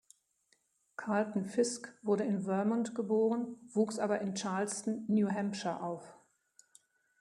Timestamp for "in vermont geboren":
2.23-3.57